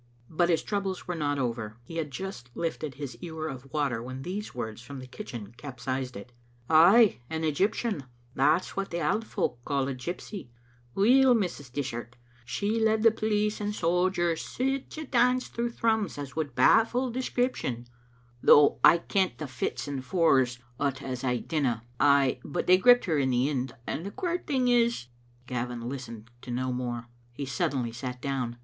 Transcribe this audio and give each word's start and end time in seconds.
But 0.31 0.49
his 0.49 0.63
troubles 0.63 1.07
were 1.07 1.13
not 1.13 1.37
over. 1.37 1.77
He 1.83 1.97
had 1.97 2.09
just 2.09 2.49
lifted 2.55 2.95
his 2.95 3.15
ewer 3.21 3.47
of 3.47 3.71
water 3.71 4.01
when 4.01 4.23
these 4.23 4.55
words 4.55 4.81
from 4.81 4.97
the 4.97 5.05
kitchen 5.05 5.53
capsized 5.57 6.17
it:—" 6.17 6.31
Ay, 6.91 7.19
an 7.29 7.43
Egyptian. 7.43 8.05
That's 8.33 8.75
what 8.75 8.89
the 8.89 8.99
auld 8.99 9.27
folk 9.27 9.63
call 9.63 9.87
a 9.87 9.93
gypsy. 9.93 10.49
Weel, 10.95 11.35
Mrs. 11.35 11.71
Dishart, 11.71 12.15
she 12.45 12.79
led 12.79 13.03
police 13.15 13.61
and 13.61 13.75
sojers 13.75 14.41
sic 14.43 14.97
a 14.97 15.05
dance 15.05 15.49
through 15.49 15.69
Thrums 15.69 16.17
as 16.17 16.35
would 16.35 16.55
baffle 16.55 17.11
description, 17.11 17.75
Digitized 17.75 17.83
by 17.83 17.83
VjOOQ 17.83 18.41
IC 18.41 18.41
though 18.41 18.79
I 18.83 18.97
kent 18.97 19.37
the 19.37 19.47
fits 19.47 19.87
and 19.87 20.03
fors 20.03 20.57
o't 20.79 21.03
as 21.05 21.23
I 21.23 21.37
dimuu 21.41 21.79
Ay, 21.99 22.39
but 22.43 22.65
they 22.65 22.77
gripped 22.77 23.05
her 23.05 23.19
in 23.19 23.29
the 23.29 23.47
end, 23.51 23.75
and 23.85 24.03
the 24.03 24.09
queer 24.09 24.39
thing 24.39 24.67
is" 24.67 25.05
Gavin 25.45 25.87
listened 25.87 26.31
to 26.41 26.49
no 26.49 26.73
more. 26.73 27.05
He 27.33 27.45
suddenly 27.45 27.91
sat 27.91 28.19
down. 28.19 28.57